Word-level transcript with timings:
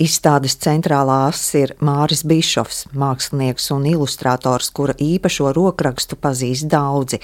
Izstādes 0.00 0.54
centrālā 0.56 1.26
asa 1.28 1.58
ir 1.60 1.72
Māris 1.84 2.22
Bišovs, 2.24 2.86
mākslinieks 2.96 3.66
un 3.74 3.82
ilustrators, 3.90 4.70
kura 4.72 4.94
īpašo 4.96 5.50
rokrakstu 5.52 6.16
pazīst 6.16 6.70
daudzi. 6.72 7.18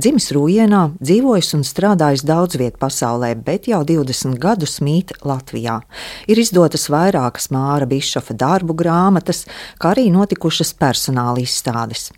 Dzimis 0.00 0.30
Rūjienā, 0.32 0.80
dzīvojis 0.96 1.52
un 1.58 1.66
strādājis 1.68 2.24
daudz 2.24 2.56
vietā 2.56 2.80
pasaulē, 2.86 3.34
bet 3.36 3.68
jau 3.68 3.82
20 3.84 4.40
gadus 4.40 4.78
mīt 4.80 5.12
Latvijā. 5.28 5.82
Ir 6.24 6.40
izdotas 6.40 6.88
vairākas 6.88 7.50
Māra 7.52 7.84
Bišova 7.90 8.32
darbu 8.32 8.80
grāmatas, 8.80 9.44
kā 9.76 9.92
arī 9.92 10.08
notikušas 10.16 10.72
personāla 10.80 11.44
izstādes. 11.44 12.08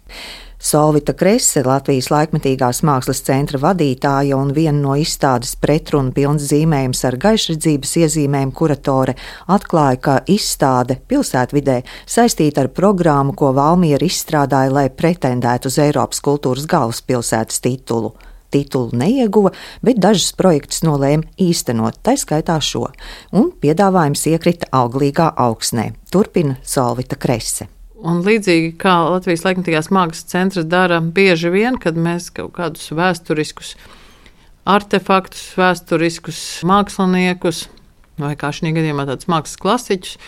Solvita 0.59 1.13
Krese, 1.13 1.63
Latvijas 1.67 2.09
laikmetīgās 2.13 2.83
mākslas 2.87 3.21
centra 3.27 3.59
vadītāja 3.61 4.37
un 4.39 4.53
viena 4.57 4.77
no 4.79 4.95
izstādes 4.99 5.57
pretrunu 5.61 6.15
pilns 6.17 6.47
zīmējums 6.51 7.05
ar 7.09 7.19
gaišredzības 7.21 7.97
iezīmēm 8.03 8.53
kuratore, 8.57 9.17
atklāja, 9.51 10.01
ka 10.01 10.19
izstāde 10.31 10.99
pilsētvidē 11.11 11.81
saistīta 12.07 12.65
ar 12.65 12.71
programmu, 12.77 13.35
ko 13.37 13.53
Valmiera 13.57 14.07
izstrādāja, 14.07 14.73
lai 14.73 14.87
pretendētu 14.91 15.73
uz 15.73 15.81
Eiropas 15.83 16.23
kultūras 16.25 16.71
galvaspilsētas 16.71 17.61
titulu 17.65 18.15
titulu 18.55 18.95
neieguva, 18.95 19.51
bet 19.83 19.99
dažus 19.99 20.31
projektus 20.39 20.85
nolēma 20.87 21.27
īstenot, 21.43 21.99
tā 22.07 22.15
skaitā 22.21 22.61
šo, 22.63 22.87
un 23.35 23.51
piedāvājums 23.51 24.27
iekrita 24.31 24.71
auglīgā 24.71 25.33
augsnē. 25.35 25.91
Turpina 26.15 26.61
Solvita 26.63 27.19
Krese. 27.19 27.74
Un 28.05 28.21
līdzīgi 28.27 28.75
kā 28.81 28.95
Latvijas 29.09 29.47
laikmatīgās 29.47 29.89
mākslas 29.95 30.29
centrs 30.29 30.67
dara 30.69 31.01
bieži 31.01 31.53
vien, 31.55 31.79
kad 31.81 31.97
mēs 31.97 32.29
kaut 32.37 32.53
kādus 32.59 32.91
vēsturiskus 32.93 33.75
artefaktus, 34.69 35.47
vēsturiskus 35.57 36.41
māksliniekus 36.69 37.69
vai 38.21 38.35
kā 38.39 38.53
šī 38.55 38.75
gadījumā 38.77 39.07
tādus 39.09 39.31
mākslas 39.31 39.61
klasiķus 39.63 40.19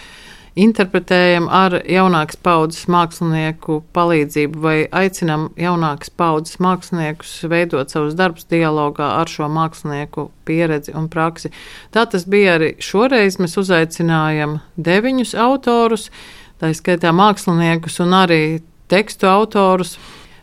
interpretējam 0.57 1.51
ar 1.53 1.77
jaunākas 1.85 2.39
paudzes 2.41 2.87
mākslinieku 2.89 3.83
palīdzību 3.97 4.63
vai 4.63 4.77
aicinam 4.89 5.51
jaunākas 5.61 6.11
paudzes 6.17 6.57
māksliniekus 6.65 7.35
veidot 7.53 7.93
savus 7.93 8.17
darbus 8.17 8.49
dialogā 8.49 9.11
ar 9.21 9.29
šo 9.29 9.51
mākslinieku 9.53 10.31
pieredzi 10.49 10.97
un 10.97 11.11
praksi. 11.13 11.53
Tā 11.93 12.07
tas 12.09 12.25
bija 12.25 12.57
arī 12.57 12.73
šoreiz. 12.81 13.37
Mēs 13.43 13.59
uzaicinājām 13.61 14.59
deviņus 14.81 15.37
autorus 15.45 16.09
tā 16.61 16.73
skaitā 16.77 17.13
māksliniekus 17.17 18.01
un 18.05 18.15
arī 18.17 18.43
tekstu 18.93 19.29
autorus. 19.31 19.97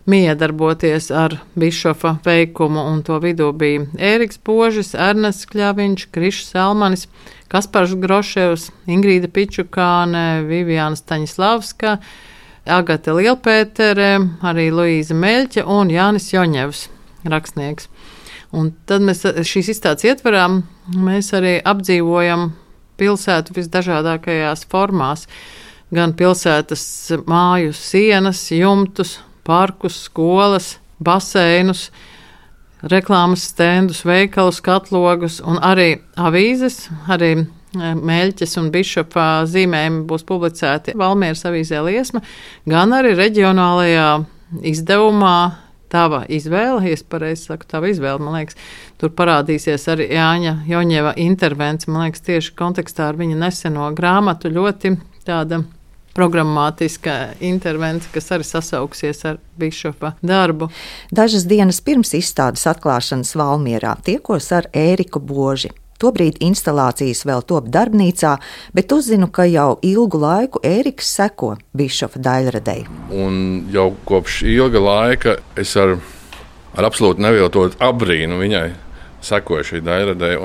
Miedarboties 0.03 1.05
ar 1.16 1.38
Bišofa 1.55 2.17
veikumu, 2.25 2.81
un 2.92 2.97
to 3.08 3.22
vidū 3.23 3.53
bija 3.55 3.86
Ēriks 3.95 4.36
Požis, 4.44 4.92
Ernests 5.00 5.47
Kļaviņš, 5.47 6.03
Krišs 6.11 6.50
Selmanis, 6.52 7.05
Kaspars 7.47 7.94
Groševs, 7.95 8.66
Ingrīda 8.92 9.30
Pičukāne, 9.31 10.44
Viviana 10.50 11.00
Staņislavska, 11.00 11.95
Agate 12.67 13.16
Lielpētere, 13.16 14.09
arī 14.44 14.67
Luīza 14.75 15.16
Meļķa 15.16 15.64
un 15.72 15.95
Jānis 15.95 16.27
Joņevs, 16.36 16.83
rakstnieks. 17.31 17.88
Un 18.52 18.73
tad 18.83 19.08
mēs 19.08 19.23
šīs 19.23 19.72
izstādes 19.72 20.03
ietvarā 20.11 20.50
mēs 21.00 21.31
arī 21.33 21.58
apdzīvojam 21.64 22.52
pilsētu 23.00 23.55
visdažādākajās 23.55 24.67
formās 24.70 25.30
gan 25.94 26.16
pilsētas 26.17 26.83
māju 27.30 27.73
sienas, 27.77 28.41
jumtus, 28.53 29.17
parkus, 29.45 30.03
skolas, 30.08 30.77
baseinus, 31.03 31.89
reklāmas 32.83 33.47
stendus, 33.52 34.03
veikalus, 34.08 34.61
katlogus 34.64 35.39
un 35.45 35.59
arī 35.64 36.02
avīzes, 36.19 36.88
arī 37.11 37.31
e, 37.38 37.45
Mēļķis 37.95 38.58
un 38.59 38.69
Bišopā 38.73 39.27
zīmējumi 39.49 40.03
būs 40.09 40.25
publicēti 40.27 40.97
Valmieras 40.99 41.45
avīzē 41.49 41.83
Liesma, 41.86 42.23
gan 42.69 42.95
arī 42.95 43.14
reģionālajā 43.19 44.08
izdevumā 44.73 45.38
tava 45.94 46.23
izvēle, 46.25 46.81
ja 46.88 46.97
es 46.97 47.05
pareizi 47.05 47.48
saku, 47.48 47.67
tava 47.70 47.92
izvēle, 47.92 48.17
man 48.23 48.39
liekas, 48.39 48.58
tur 48.98 49.14
parādīsies 49.14 49.86
arī 49.93 50.09
Jāņa 50.15 50.55
Joņeva 50.67 51.14
intervence, 51.21 51.89
man 51.92 52.08
liekas, 52.08 52.26
tieši 52.26 52.55
kontekstā 52.58 53.11
ar 53.11 53.20
viņa 53.20 53.37
neseno 53.45 53.92
grāmatu 53.95 54.52
ļoti 54.53 54.95
tāda 55.27 55.61
programmatiska 56.14 57.14
intervence, 57.42 58.10
kas 58.14 58.32
arī 58.36 58.46
sasauksies 58.48 59.24
ar 59.26 59.40
Bišopa 59.60 60.14
darbu. 60.22 60.70
Dažas 61.12 61.48
dienas 61.50 61.82
pirms 61.82 62.14
izstādes 62.18 62.66
atklāšanas 62.70 63.34
Valmierā 63.38 63.96
tiekos 64.06 64.52
ar 64.54 64.70
Ēriku 64.74 65.22
Boži. 65.24 65.74
Tobrīd 66.04 66.42
instalācijas 66.44 67.22
vēl 67.24 67.44
top 67.48 67.70
darbnīcā, 67.72 68.34
bet 68.76 68.92
uzzinu, 68.92 69.30
ka 69.32 69.46
jau 69.48 69.78
ilgu 69.86 70.20
laiku 70.20 70.60
Ēriks 70.66 71.14
seko 71.16 71.54
Bišofa 71.78 72.20
daļradei. 72.20 72.84
Un 73.14 73.70
jau 73.72 73.94
kopš 74.06 74.42
ilga 74.52 74.82
laika 74.84 75.38
es 75.56 75.76
ar, 75.80 75.95
ar 76.76 76.90
absolūti 76.90 77.24
neviltotu 77.24 77.80
apbrīnu 77.80 78.42
viņai 78.42 78.68
sekoju 79.24 79.70
šī 79.70 79.84
daļradei. 79.86 80.36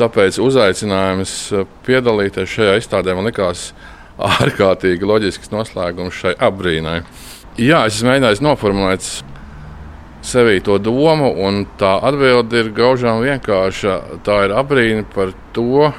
Tāpēc 0.00 0.38
uzaicinājums 0.40 1.32
piedalīties 1.86 2.48
šajā 2.48 2.78
izstādē 2.80 3.14
man 3.14 3.28
likās 3.28 3.70
ārkārtīgi 4.28 5.08
loģisks 5.08 5.52
noslēgums 5.52 6.18
šai 6.22 6.34
apbrīnai. 6.48 7.02
Jā, 7.60 7.82
es 7.88 8.00
mēģināju 8.06 8.44
noformulēt 8.46 9.08
sevī 10.24 10.60
to 10.64 10.78
domu, 10.78 11.32
un 11.44 11.64
tā 11.78 11.96
atbilde 12.06 12.62
ir 12.62 12.70
gaužām 12.76 13.20
vienkārša. 13.26 13.98
Tā 14.24 14.38
ir 14.46 14.54
apbrīna 14.56 15.04
par 15.14 15.34
to, 15.56 15.90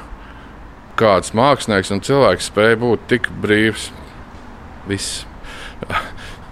kāds 0.98 1.34
mākslinieks 1.36 1.92
un 1.94 2.02
cilvēks 2.06 2.50
spēja 2.50 2.80
būt 2.80 3.06
tik 3.12 3.30
brīvs. 3.42 3.90
Viss. 4.88 5.24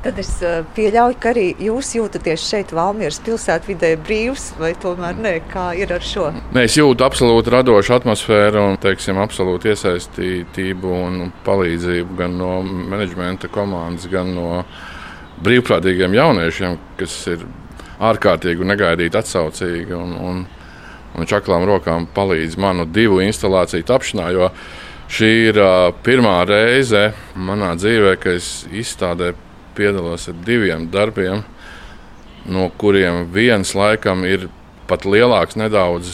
Tad 0.02 0.16
es 0.18 0.30
eh, 0.42 0.64
pieļauju, 0.74 1.14
ka 1.22 1.30
arī 1.30 1.44
jūs 1.62 1.92
jūtaties 1.94 2.42
šeit, 2.42 2.72
Valmieras 2.74 3.20
pilsētvidē, 3.22 3.92
brīvs, 4.02 4.48
vai 4.58 4.72
tomēr 4.82 5.20
ne? 5.22 5.36
Kā 5.46 5.68
ir 5.78 5.92
ar 5.94 6.02
šo? 6.02 6.24
Nē, 6.56 6.64
es 6.66 6.74
jūtu 6.74 7.06
absolūti 7.06 7.52
radošu 7.54 7.94
atmosfēru 8.00 8.64
un, 8.72 8.78
teiksim, 8.82 9.20
absolūti 9.22 9.70
iesaistītību 9.70 10.96
un 10.96 11.28
palīdzību 11.46 12.18
gan 12.18 12.34
no 12.40 12.56
menedžmenta 12.66 13.46
komandas, 13.54 14.08
gan 14.10 14.32
no 14.34 14.64
brīvprātīgiem 15.46 16.18
jauniešiem, 16.18 16.74
kas 16.98 17.14
ir 17.30 17.46
ārkārtīgi 18.02 18.66
un 18.66 18.72
negaidīti 18.74 19.22
atsaucīgi 19.22 19.94
un, 19.94 20.18
un, 20.18 20.42
un 21.14 21.30
čaklām 21.30 21.68
rokām 21.70 22.10
palīdz 22.10 22.58
manu 22.58 22.88
divu 22.90 23.22
instalāciju 23.22 23.86
tapšanā. 23.86 24.50
Šī 25.12 25.32
ir 25.52 25.62
uh, 25.62 25.94
pirmā 26.02 26.40
reize 26.48 27.12
manā 27.38 27.76
dzīvē, 27.78 28.18
kad 28.18 28.42
es 28.42 28.52
izstādēju 28.66 29.51
piedalos 29.76 30.28
ar 30.30 30.36
diviem 30.46 30.88
darbiem, 30.92 31.42
no 32.46 32.68
kuriem 32.78 33.26
viens 33.32 33.74
laikam 33.78 34.26
ir 34.28 34.48
pat 34.90 35.06
lielāks 35.08 35.56
nedaudz 35.56 36.12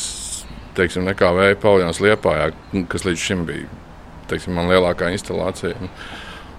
teiksim, 0.78 1.06
nekā 1.08 1.32
vēja 1.34 1.58
paviljonis 1.58 2.00
Liepājā, 2.04 2.50
kas 2.90 3.06
līdz 3.08 3.22
šim 3.22 3.44
bija 3.48 3.68
teiksim, 4.28 4.54
man 4.56 4.68
lielākā 4.70 5.10
instalācija. 5.14 5.88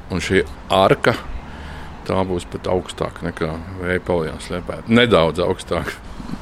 Un 0.09 0.23
šī 0.23 0.41
arka 0.73 1.13
tā 2.07 2.17
būs 2.25 2.47
pat 2.49 2.67
augstāka 2.71 3.27
nekā 3.27 3.51
vēja 3.83 4.03
paviljonis 4.07 4.49
Liepājā. 4.53 4.85
Nedaudz 4.89 5.43
augstāka. 5.45 5.93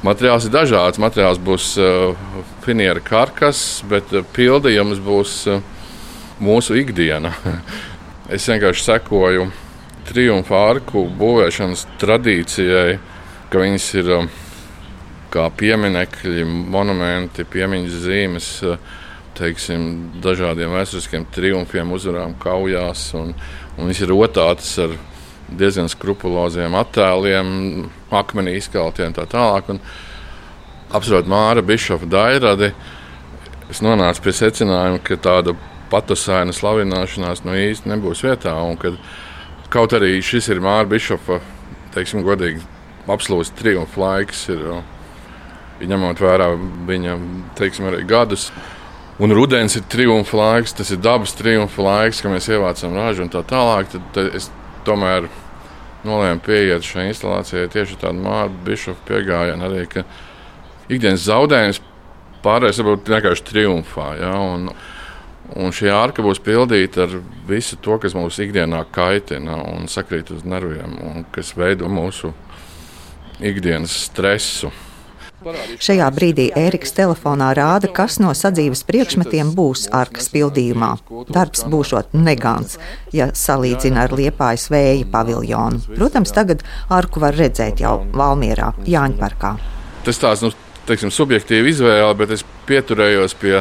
Materiāls 0.04 0.46
ir 0.48 0.52
dažāds. 0.52 1.00
Materiāls 1.00 1.40
būs 1.40 1.70
uh, 1.80 2.16
finiera 2.64 3.00
karkas, 3.04 3.82
bet 3.88 4.12
uh, 4.12 4.24
pildījums 4.36 5.00
būs 5.04 5.38
uh, 5.52 5.62
mūsu 6.44 6.76
ikdiena. 6.80 7.34
es 8.34 8.48
vienkārši 8.48 8.84
sekoju 8.88 9.48
triumfa 10.08 10.60
arku 10.70 11.04
būvēšanas 11.18 11.86
tradīcijai, 12.00 12.98
ka 13.52 13.62
viņas 13.62 13.88
ir 14.00 14.14
um, 14.16 14.30
kā 15.32 15.48
pieminekļi, 15.60 16.46
monumenti, 16.72 17.46
piemiņas 17.48 18.00
zīmes. 18.06 18.54
Uh, 18.66 18.96
teiksim, 19.38 19.82
dažādiem 20.22 20.72
vēsturiskiem 20.74 21.26
triumfiem, 21.34 21.92
uzvarām 21.94 22.34
kaujās, 22.42 23.12
un, 23.18 23.32
un 23.76 23.86
viņas 23.86 24.02
ir 24.02 24.12
rotātas 24.12 24.72
ar 24.82 24.96
diezgan 25.48 25.88
skrupuloziem 25.92 26.74
attēliem, 26.78 27.50
akmenī 28.18 28.56
izkaltiem 28.58 29.14
tā 29.16 29.28
tālāk. 29.30 29.70
Un, 29.74 29.80
apsverot 30.94 31.30
Māra 31.30 31.62
Bišofa 31.64 32.08
dairadi, 32.10 32.72
es 33.70 33.82
nonācu 33.84 34.24
pie 34.24 34.34
secinājuma, 34.40 35.00
ka 35.04 35.20
tāda 35.22 35.54
patusaina 35.92 36.52
slavināšanās 36.52 37.44
nu 37.46 37.56
īsti 37.56 37.94
nebūs 37.94 38.24
vietā. 38.26 38.56
Un, 38.64 38.76
kad, 38.80 38.98
uh, 38.98 39.27
Kaut 39.68 39.92
arī 39.92 40.16
šis 40.24 40.48
ir 40.48 40.62
Mārcis 40.64 40.88
Bišofa, 40.94 41.42
teiksim, 41.92 42.22
godīgi 42.24 42.62
absolūts 43.08 43.52
triumfa 43.58 44.00
laiks. 44.00 44.46
Ir, 44.54 44.62
ņemot 45.88 46.22
vērā 46.24 46.48
viņa 46.88 47.16
teiksim, 47.58 47.90
gadus. 48.08 48.48
Un 49.18 49.34
rudens 49.34 49.74
ir 49.76 49.84
triumfa 49.90 50.38
laiks, 50.38 50.72
tas 50.78 50.92
ir 50.94 51.02
dabas 51.02 51.34
triumfa 51.36 51.84
laiks, 51.84 52.22
kad 52.22 52.32
mēs 52.32 52.48
ievācam 52.48 52.96
ražu 52.96 53.26
un 53.26 53.32
tā 53.34 53.42
tālāk. 53.44 53.90
Tad, 53.92 54.08
tad 54.14 54.32
es 54.38 54.48
tomēr 54.86 55.28
nolēmu 56.06 56.42
pieiet 56.46 56.86
šai 56.86 57.08
instalācijai 57.10 57.68
tieši 57.72 57.98
tādu 58.00 58.24
Mārcis 58.24 58.64
Bišofa 58.66 59.06
pieejamību, 59.10 59.68
arī 59.68 59.84
ka 59.92 60.06
ikdienas 60.88 61.26
zaudējums 61.26 61.82
pārējais 62.44 62.80
varbūt 62.80 63.10
vienkārši 63.12 63.46
triumfā. 63.50 64.12
Ja? 64.20 64.32
Un, 64.54 64.70
Un 65.56 65.72
šī 65.72 65.88
ārka 65.92 66.24
būs 66.24 66.42
pildīta 66.44 67.06
ar 67.06 67.14
visu 67.48 67.78
to, 67.80 67.96
kas 68.02 68.16
mums 68.16 68.36
ikdienā 68.42 68.82
kaitina 68.92 69.56
un 69.62 69.88
sakrīt 69.88 70.32
uz 70.34 70.44
nerviem, 70.44 70.98
un 71.08 71.24
kas 71.32 71.54
veido 71.56 71.88
mūsu 71.88 72.34
ikdienas 73.40 73.94
stresu. 74.08 74.72
Šajā 75.38 76.08
brīdī 76.10 76.48
Ēriks 76.58 76.90
telefonā 76.96 77.52
rāda, 77.54 77.86
kas 77.94 78.16
no 78.18 78.32
sadzīves 78.34 78.82
priekšmetiem 78.88 79.52
būs 79.54 79.86
arkas 79.94 80.26
pildījumā. 80.34 80.90
Darbs 81.30 81.62
būšot 81.70 82.16
negants, 82.18 82.74
ja 83.14 83.30
salīdzina 83.30 84.08
ar 84.08 84.14
liepājas 84.18 84.66
vēja 84.74 85.06
paviljonu. 85.12 85.84
Protams, 85.94 86.34
tagad 86.34 86.66
arku 86.90 87.22
var 87.22 87.38
redzēt 87.38 87.84
jau 87.84 88.00
Valmierā, 88.18 88.72
Jāņparkā. 88.90 89.52
Tas 90.08 90.18
tās, 90.18 90.42
nu, 90.42 90.50
teiksim, 90.90 91.14
subjektīva 91.14 91.70
izvēle, 91.70 92.10
bet 92.18 92.34
es 92.34 92.42
pieturējos 92.66 93.38
pie 93.38 93.60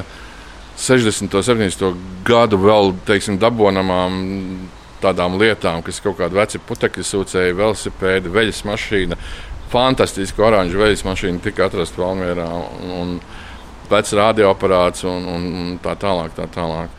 60. 0.78 1.34
un 1.34 1.44
70. 1.44 1.94
gadu 2.26 2.60
vēl 2.62 2.94
teiksim, 3.08 3.40
dabonamām 3.42 4.20
tādām 5.02 5.38
lietām, 5.42 5.82
kas 5.86 6.00
ir 6.00 6.08
kaut 6.08 6.20
kāda 6.22 6.38
veca 6.38 6.62
putekļa 6.70 7.06
sūcēja, 7.06 7.56
velosipēda, 7.58 8.32
veļas 8.34 8.64
mašīna. 8.68 9.18
Fantastiska 9.72 10.46
oranža 10.48 10.80
veļas 10.80 11.04
mašīna 11.06 11.42
tika 11.44 11.68
atrasta 11.68 12.02
Valmjerā, 12.02 12.48
un, 12.98 13.18
vecs 13.90 14.14
radioaparāts 14.18 15.04
un, 15.10 15.28
un, 15.34 15.50
tā 15.84 15.98
tālāk. 16.00 16.34
Tā 16.38 16.48
tālāk. 16.54 16.94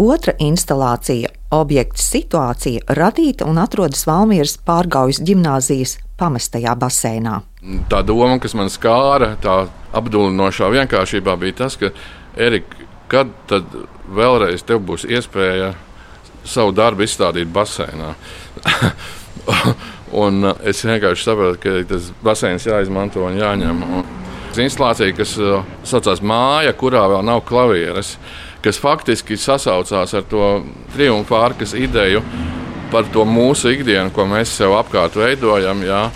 Otra 0.00 0.34
instalācija, 0.42 1.30
objekta 1.54 2.02
situācija, 2.02 2.84
radīta 2.98 3.46
un 3.48 3.60
atrodas 3.62 4.04
Valmieras 4.08 4.56
pārgaujas 4.66 5.22
gimnāzijas 5.24 5.98
pamestajā 6.20 6.74
basēnā. 6.78 7.40
Tā 7.90 8.02
doma, 8.06 8.38
kas 8.42 8.56
man 8.58 8.72
skāra, 8.72 9.34
tā 9.42 9.64
apdulinošā 9.96 10.68
vienkāršībā 10.74 11.36
bija 11.40 11.62
tas, 11.64 11.78
ka 11.80 11.92
Erika 12.34 12.84
Kad 13.14 13.30
tad 13.46 13.74
vēlreiz 14.10 14.64
tev 14.66 14.80
būs 14.82 15.04
iespēja 15.06 15.74
savu 16.42 16.72
darbu 16.74 17.04
izstādīt 17.06 17.50
basēnā? 17.54 18.14
un 20.24 20.48
uh, 20.50 20.64
es 20.66 20.82
vienkārši 20.82 21.28
saprotu, 21.28 21.60
ka 21.62 21.76
tas 21.92 22.10
basēns 22.24 22.66
jāizmanto 22.66 23.22
un 23.22 23.38
jāņem. 23.38 23.84
Un 24.00 24.58
instalācija, 24.64 25.14
kas 25.14 25.36
uh, 25.38 25.62
saucās 25.86 26.24
māja, 26.26 26.74
kurā 26.78 27.04
vēl 27.12 27.22
nav 27.26 27.44
klavieres, 27.46 28.16
kas 28.66 28.82
faktiski 28.82 29.38
sasaucās 29.38 30.14
ar 30.18 30.26
to 30.26 30.50
triumfu 30.96 31.38
ārkas 31.38 31.76
ideju 31.78 32.22
par 32.90 33.06
to 33.14 33.22
mūsu 33.26 33.76
ikdienu, 33.76 34.10
ko 34.14 34.26
mēs 34.30 34.58
sev 34.58 34.74
apkārt 34.78 35.14
veidojam. 35.18 35.86
Jā. 35.86 36.08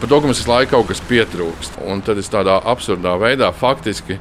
Par 0.00 0.08
to, 0.08 0.20
ka 0.20 0.28
mums 0.28 0.40
visu 0.40 0.52
laiku 0.52 0.76
kaut 0.76 0.92
kas 0.92 1.02
pietrūkst. 1.08 1.80
Un 1.88 2.04
tad 2.04 2.20
es 2.20 2.28
tādā 2.32 2.60
absurdā 2.60 3.16
veidā 3.20 3.52
faktiski 3.56 4.20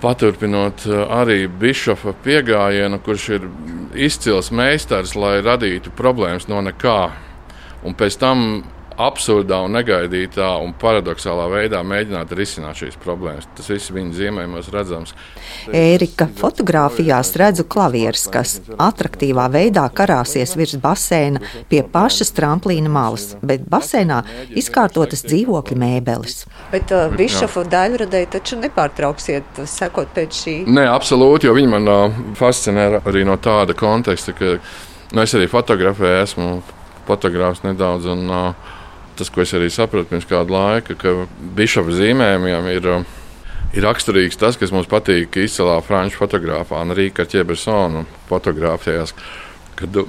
Paturpinot 0.00 0.86
eh, 0.88 1.00
arī 1.12 1.44
Bišofa 1.60 2.14
pieejamību, 2.24 3.00
kurš 3.04 3.28
ir 3.36 3.48
izcils 4.08 4.50
meistars, 4.54 5.16
lai 5.16 5.40
radītu 5.44 5.92
problēmas 5.96 6.48
no 6.48 6.62
nekā. 6.64 7.00
Un 7.84 7.96
pēc 7.96 8.16
tam 8.20 8.62
absurdā, 9.06 9.60
un 9.64 9.74
negaidītā 9.76 10.48
un 10.62 10.72
paradoxālā 10.80 11.46
veidā 11.52 11.80
mēģināt 11.86 12.32
risināt 12.36 12.80
šīs 12.80 12.98
problēmas. 13.00 13.48
Tas 13.56 13.70
viss 13.72 13.92
viņa 13.94 14.16
zīmējumos 14.16 14.70
redzams. 14.74 15.14
Ērika 15.76 16.28
fotografijās 16.40 17.32
redzu 17.40 17.64
klavierus, 17.70 18.26
kas 18.32 18.58
attraktīvā 18.80 19.46
veidā 19.52 19.86
karāsies 19.94 20.56
virs 20.58 20.76
basēna 20.82 21.42
pie 21.70 21.82
pašas 21.92 22.32
tramplīna 22.36 22.92
malas, 22.92 23.34
bet 23.42 23.64
basēnā 23.70 24.22
izkārtotas 24.60 25.24
dzīvokļu 25.28 25.78
mēbeles. 25.80 26.44
Bet 26.72 26.92
uh, 26.94 27.08
Bišofu 27.16 27.64
daļradēji 27.70 28.30
taču 28.36 28.60
nepārtrauksiet 28.60 29.62
sekot 29.70 30.12
pēc 30.16 30.42
šī. 30.42 30.56
Nē, 30.70 30.86
absolūti, 30.92 31.48
jo 31.48 31.56
viņi 31.56 31.72
man 31.76 31.90
uh, 31.90 32.20
fascinē 32.38 32.90
arī 33.00 33.24
no 33.28 33.38
tāda 33.40 33.76
konteksta, 33.78 34.36
ka 34.36 34.56
nu, 34.56 35.22
es 35.24 35.34
arī 35.36 35.48
fotografēju, 35.50 36.26
esmu 36.26 36.50
fotogrāfs 37.08 37.64
nedaudz. 37.66 38.06
Un, 38.10 38.28
uh, 38.30 38.76
tas, 39.20 39.30
ko 39.32 39.44
es 39.44 39.52
arī 39.56 39.68
sapratu 39.72 40.08
pirms 40.10 40.28
kāda 40.28 40.54
laika, 40.54 40.96
ka 40.98 41.14
bišofa 41.56 41.92
zīmējumiem 41.98 42.68
ir, 42.72 42.88
ir 43.76 43.86
raksturīgs 43.86 44.40
tas, 44.40 44.58
kas 44.60 44.72
mums 44.74 44.88
patīk 44.90 45.36
izcelā 45.42 45.76
franču 45.84 46.22
fotografā, 46.22 46.80
Enrika 46.86 47.26
Čebersona 47.28 48.06
fotografijās. 48.30 49.12
Kad 49.78 50.02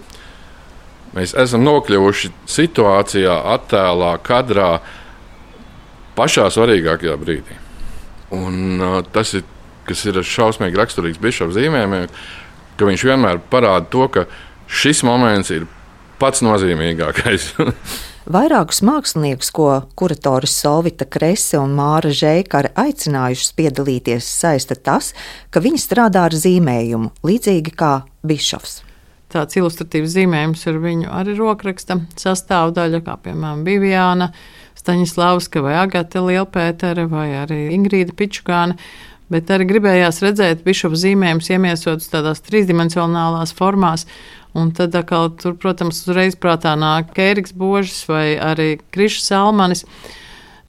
mēs 1.16 1.36
esam 1.38 1.66
nokļuvuši 1.68 2.32
situācijā, 2.50 3.36
attēlā, 3.56 4.14
kadrā, 4.24 4.72
pašā 6.16 6.48
svarīgākajā 6.52 7.18
brīdī. 7.20 7.58
Un, 8.36 8.80
uh, 8.80 9.02
tas 9.12 9.34
ir, 9.36 9.44
ir 9.92 10.22
šausmīgi 10.24 10.80
raksturīgs 10.80 11.20
bišofa 11.22 11.58
zīmējumiem, 11.58 12.08
ka 12.80 12.88
viņš 12.88 13.04
vienmēr 13.10 13.44
parāda 13.52 13.90
to, 13.92 14.08
ka 14.08 14.26
šis 14.72 15.04
moments 15.04 15.52
ir 15.52 15.68
pats 16.22 16.44
nozīmīgākais. 16.46 17.52
Vairākus 18.30 18.84
māksliniekus, 18.86 19.48
ko 19.50 19.68
kuratoris 19.98 20.54
Solvita 20.54 21.08
Krese 21.10 21.58
un 21.58 21.72
Māra 21.74 22.12
Žēkara 22.14 22.70
aicinājušas 22.78 23.56
piedalīties, 23.58 24.28
saista 24.30 24.78
tas, 24.78 25.16
ka 25.50 25.58
viņi 25.64 25.82
strādā 25.82 26.28
ar 26.30 26.36
zīmējumu, 26.38 27.10
līdzīgi 27.26 27.74
kā 27.74 28.04
Bišovs. 28.22 28.84
Tāds 29.34 29.58
ilustratīvs 29.58 30.14
zīmējums 30.14 30.68
ir 30.70 30.78
viņu 30.84 31.10
arī 31.10 31.34
rokraksta 31.40 31.98
sastāvdaļa, 32.22 33.02
kā 33.08 33.18
piemēram 33.26 33.66
Bivijāna, 33.66 34.30
Staņislavska 34.78 35.66
vai 35.66 35.80
Agate 35.82 36.22
Lielpētere 36.22 37.08
vai 37.10 37.32
arī 37.42 37.64
Ingrīda 37.74 38.14
Pičukāna 38.18 38.78
bet 39.32 39.52
arī 39.54 39.68
gribējās 39.70 40.20
redzēt 40.26 40.66
bišopu 40.66 41.00
zīmējumus 41.00 41.52
iemiesotus 41.54 42.12
tādās 42.12 42.44
trīsdimensionālās 42.48 43.54
formās. 43.56 44.06
Un 44.58 44.74
tad, 44.76 44.96
atkal, 45.00 45.30
tur, 45.40 45.56
protams, 45.60 46.02
uzreiz 46.04 46.36
prātā 46.36 46.74
nāk 46.80 47.14
Kēriks 47.16 47.54
Božs 47.56 48.02
vai 48.10 48.36
arī 48.36 48.74
Krišs 48.92 49.30
Salmanis. 49.30 49.86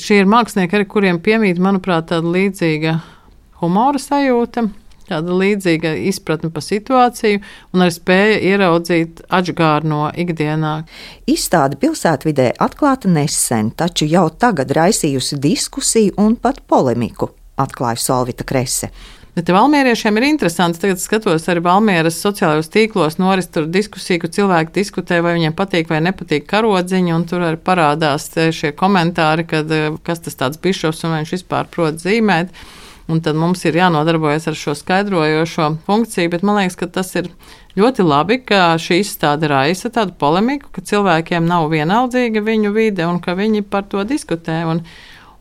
Šie 0.03 0.21
ir 0.23 0.31
mākslinieki, 0.31 0.79
arī 0.79 0.87
kuriem 0.91 1.19
piemīt, 1.23 1.59
manuprāt, 1.63 2.09
tāda 2.13 2.31
līdzīga 2.31 2.95
humora 3.63 3.99
sajūta, 4.03 4.65
tāda 5.11 5.37
līdzīga 5.39 5.93
izpratne 6.11 6.51
par 6.55 6.65
situāciju 6.65 7.41
un 7.75 7.85
arī 7.85 7.95
spēja 7.95 8.39
ieraudzīt 8.53 9.25
atžgāru 9.35 9.91
no 9.91 10.03
ikdienā. 10.15 10.75
Izstāde 11.31 11.79
pilsētvidē 11.83 12.53
atklāta 12.63 13.11
nesen, 13.11 13.73
taču 13.75 14.07
jau 14.11 14.29
tagad 14.31 14.75
raisījusi 14.79 15.41
diskusiju 15.43 16.17
un 16.23 16.39
pat 16.39 16.63
polemiku 16.71 17.33
atklāja 17.63 18.01
Solvita 18.03 18.47
Krese. 18.47 18.93
Bet 19.33 19.49
valmieriešiem 19.49 20.19
ir 20.21 20.27
interesanti. 20.29 20.77
Tagad 20.83 21.01
skatos 21.01 21.47
arī 21.49 21.63
Valmieras 21.65 22.19
sociālajos 22.21 22.69
tīklos, 22.69 23.15
noris 23.17 23.47
tur 23.49 23.65
diskusija, 23.65 24.21
kur 24.21 24.29
cilvēki 24.29 24.75
diskutē, 24.75 25.23
vai 25.25 25.39
viņiem 25.39 25.55
patīk 25.57 25.89
vai 25.89 26.03
nepatīk 26.05 26.45
karodziņi, 26.51 27.15
un 27.17 27.25
tur 27.31 27.47
arī 27.47 27.57
parādās 27.57 28.29
šie 28.29 28.75
komentāri, 28.77 29.47
kad 29.49 29.73
eh, 29.73 29.89
kas 30.05 30.21
tas 30.27 30.37
tāds 30.37 30.61
bišovs 30.61 31.01
un 31.09 31.17
viņš 31.17 31.33
vispār 31.39 31.71
prot 31.73 31.97
zīmēt. 32.05 32.53
Un 33.09 33.23
tad 33.25 33.39
mums 33.41 33.65
ir 33.65 33.77
jānodarbojas 33.81 34.51
ar 34.53 34.57
šo 34.57 34.77
skaidrojošo 34.79 35.71
funkciju, 35.89 36.31
bet 36.33 36.45
man 36.47 36.61
liekas, 36.61 36.77
ka 36.79 36.91
tas 36.93 37.09
ir 37.17 37.33
ļoti 37.81 38.05
labi, 38.05 38.39
ka 38.45 38.77
šī 38.81 39.01
izstāde 39.01 39.49
raisa 39.49 39.89
tādu 39.93 40.13
polemiku, 40.21 40.69
ka 40.77 40.85
cilvēkiem 40.93 41.49
nav 41.49 41.71
vienaldzīga 41.73 42.45
viņu 42.45 42.75
vide 42.77 43.09
un 43.09 43.17
ka 43.25 43.33
viņi 43.41 43.65
par 43.65 43.89
to 43.89 44.05
diskutē. 44.05 44.61
Un, 44.69 44.85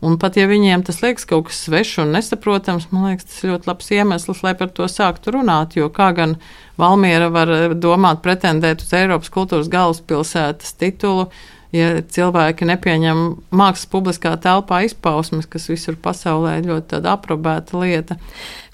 Un 0.02 0.16
pat 0.18 0.34
ja 0.34 0.48
viņiem 0.50 0.82
tas 0.82 0.98
liekas 0.98 1.28
kaut 1.30 1.46
kas 1.46 1.60
svešs 1.62 2.00
un 2.02 2.12
nesaprotams, 2.16 2.88
man 2.90 3.12
liekas, 3.12 3.28
tas 3.28 3.44
ir 3.44 3.52
ļoti 3.52 3.68
labs 3.70 3.90
iemesls, 3.94 4.42
lai 4.42 4.56
par 4.58 4.72
to 4.74 4.88
sāktu 4.90 5.36
runāt. 5.36 5.76
Jo 5.78 5.92
kā 5.94 6.10
gan 6.16 6.34
Valmiera 6.80 7.28
var 7.30 7.52
domāt, 7.78 8.18
pretendēt 8.24 8.82
uz 8.82 8.90
Eiropas 8.98 9.30
kultūras 9.30 9.70
galvaspilsētas 9.70 10.74
titulu, 10.80 11.28
ja 11.70 12.02
cilvēki 12.02 12.66
nepieņem 12.68 13.22
mākslas 13.54 13.88
publiskā 13.94 14.34
telpā 14.42 14.82
izpausmes, 14.88 15.46
kas 15.46 15.70
visur 15.70 15.94
pasaulē 16.02 16.58
ir 16.58 16.68
ļoti 16.72 16.98
aprobēta 17.08 17.78
lieta. 17.78 18.18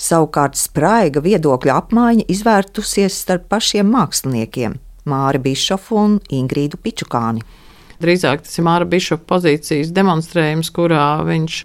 Savukārt 0.00 0.56
spraiga 0.56 1.20
viedokļa 1.24 1.78
apmaiņa 1.82 2.28
izvērtusies 2.32 3.20
starp 3.26 3.50
pašiem 3.52 3.92
māksliniekiem 3.92 4.80
Māri 5.08 5.44
Bišofu 5.44 6.00
un 6.00 6.20
Ingrīdu 6.40 6.80
Pičukāni. 6.80 7.44
Drīzāk 8.02 8.44
tas 8.46 8.58
ir 8.58 8.66
Māra 8.66 8.86
Bišopa 8.88 9.26
pozīcijas 9.34 9.90
demonstrējums, 9.94 10.70
kurā 10.74 11.06
viņš 11.26 11.62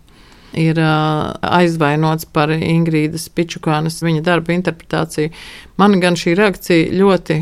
ir 0.58 0.80
aizvainots 0.82 2.28
par 2.34 2.54
Ingrīdas 2.54 3.28
Pičukānas 3.34 4.02
viņa 4.06 4.22
darba 4.26 4.54
interpretāciju. 4.56 5.34
Man 5.82 6.00
gan 6.02 6.18
šī 6.20 6.36
reakcija 6.38 6.94
ļoti 6.94 7.40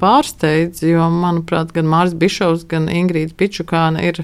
pārsteidz, 0.00 0.84
jo, 0.86 1.08
manuprāt, 1.12 1.74
gan 1.76 1.88
Mārs 1.90 2.14
Bišovs, 2.16 2.66
gan 2.68 2.88
Ingrīda 2.92 3.36
Pičukāna 3.36 4.04
ir 4.04 4.22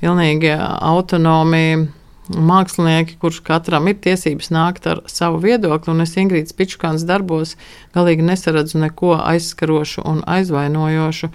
pilnīgi 0.00 0.52
autonomi 0.54 1.88
mākslinieki, 2.24 3.18
kurš 3.20 3.42
katram 3.44 3.88
ir 3.90 3.98
tiesības 4.04 4.48
nākt 4.54 4.86
ar 4.88 5.02
savu 5.10 5.42
viedokli, 5.42 5.92
un 5.92 6.04
es 6.04 6.14
Ingrīdas 6.20 6.56
Pičukānas 6.56 7.04
darbos 7.08 7.56
galīgi 7.96 8.24
nesaredzu 8.24 8.80
neko 8.80 9.18
aizskarošu 9.20 10.04
un 10.08 10.22
aizvainojošu. 10.36 11.30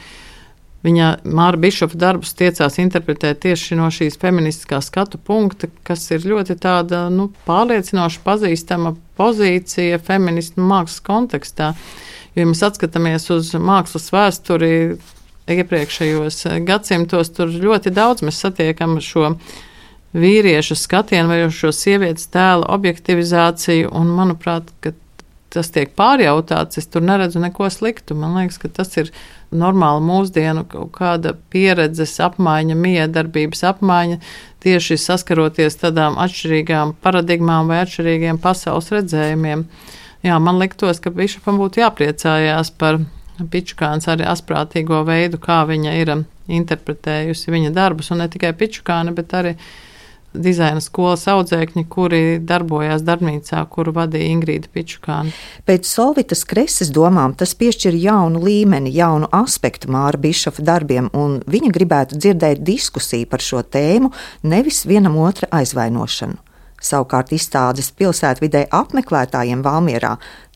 Viņa 0.86 1.08
Māra 1.28 1.60
Bišofa 1.60 1.98
darbus 2.00 2.32
tiecās 2.40 2.78
interpretēt 2.80 3.42
tieši 3.44 3.76
no 3.76 3.90
šīs 3.92 4.16
feministiskā 4.22 4.80
skatu 4.84 5.20
punkta, 5.20 5.68
kas 5.84 6.06
ir 6.16 6.24
ļoti 6.24 6.56
tāda 6.64 7.08
nu, 7.12 7.28
pārliecinoša, 7.48 8.22
pazīstama 8.24 8.94
pozīcija 9.20 10.00
feministu 10.00 10.64
mākslas 10.64 11.04
kontekstā. 11.04 11.74
Jo, 12.32 12.46
ja 12.46 12.48
mēs 12.48 12.64
atskatāmies 12.64 13.28
uz 13.36 13.52
mākslas 13.60 14.08
vēsturi 14.16 14.72
iepriekšējos 15.50 16.46
gadsimtos, 16.64 17.34
tur 17.36 17.52
ļoti 17.52 17.92
daudz 17.92 18.24
mēs 18.24 18.40
satiekam 18.40 19.02
šo 19.04 19.34
vīriešu 20.16 20.78
skatienu 20.80 21.34
vai 21.34 21.42
šo 21.54 21.74
sievietes 21.76 22.30
tēla 22.32 22.70
objektivizāciju, 22.72 23.92
un 24.00 24.16
manuprāt, 24.16 24.72
tas 25.53 25.72
tiek 25.74 25.91
pārjautāts, 25.98 26.79
es 26.79 26.88
tur 26.89 27.03
neredzu 27.06 27.41
neko 27.41 27.70
sliktu. 27.74 28.15
Man 28.18 28.38
liekas, 28.38 28.60
ka 28.62 28.72
tas 28.79 28.94
ir 29.01 29.12
normāla 29.50 30.01
mūsdienu 30.06 30.65
kaut 30.70 30.91
kāda 30.98 31.34
pieredzes 31.53 32.15
apmaiņa, 32.22 32.77
miedarbības 32.77 33.63
apmaiņa, 33.72 34.20
tieši 34.63 35.00
saskaroties 35.01 35.79
tādām 35.82 36.20
atšķirīgām 36.22 36.96
paradigmām 37.03 37.72
vai 37.72 37.82
atšķirīgiem 37.86 38.41
pasaules 38.44 38.91
redzējumiem. 38.94 39.65
Jā, 40.25 40.36
man 40.44 40.60
liktos, 40.60 41.00
ka 41.00 41.13
Bišopam 41.15 41.62
būtu 41.62 41.82
jāpriecājās 41.82 42.74
par 42.77 43.00
Pičukāns 43.39 44.10
arī 44.12 44.25
asprātīgo 44.27 45.00
veidu, 45.08 45.39
kā 45.39 45.62
viņa 45.68 45.94
ir 45.96 46.10
interpretējusi 46.51 47.53
viņa 47.53 47.72
darbus, 47.72 48.12
un 48.12 48.20
ne 48.20 48.27
tikai 48.32 48.51
Pičukāna, 48.58 49.13
bet 49.15 49.36
arī 49.38 49.53
dizaina 50.34 50.82
skolas 50.84 51.26
audzēkņi, 51.30 51.86
kuri 51.90 52.22
darbojās 52.46 53.04
darbnīcā, 53.06 53.62
kuru 53.72 53.94
vadīja 53.96 54.34
Ingrīda 54.34 54.72
Pičukāna. 54.74 55.34
Pēc 55.68 55.90
Solvitas 55.90 56.44
kreses 56.48 56.92
domām 56.94 57.34
tas 57.38 57.56
piešķir 57.58 57.98
jaunu 58.00 58.42
līmeni, 58.44 58.94
jaunu 58.96 59.30
aspektu 59.36 59.90
Māra 59.94 60.20
Bišofa 60.22 60.66
darbiem, 60.66 61.10
un 61.14 61.40
viņa 61.50 61.74
gribētu 61.76 62.20
dzirdēt 62.20 62.62
diskusiju 62.66 63.30
par 63.30 63.44
šo 63.44 63.64
tēmu, 63.64 64.14
nevis 64.44 64.86
vienam 64.90 65.18
otra 65.22 65.50
aizvainošanu. 65.62 66.38
Savukārt 66.80 67.34
izstādes 67.36 67.90
pilsētvidē 67.92 68.70
apmeklētājiem 68.72 69.64
Valmierā 69.66 70.14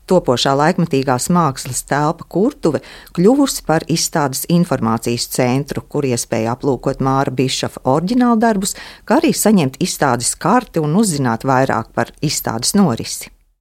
Topošā 0.10 0.51
laikmatīgās 0.60 1.29
mākslas 1.31 1.83
telpa 1.88 2.25
Kurtuve 2.27 2.81
kļuvusi 3.15 3.63
par 3.67 3.86
izstādes 3.88 4.43
informācijas 4.51 5.29
centru, 5.31 5.83
kur 5.88 6.07
iespēja 6.07 6.57
aplūkot 6.57 7.00
Māra 7.03 7.31
Bišofa 7.31 7.86
oriģinālu 7.93 8.41
darbus, 8.43 8.75
kā 9.07 9.22
arī 9.22 9.31
saņemt 9.31 9.79
izstādes 9.83 10.36
karti 10.36 10.83
un 10.83 10.98
uzzināt 11.00 11.48
vairāk 11.48 11.95
par 11.95 12.12
izstādes 12.19 12.75
norisi. 12.75 13.31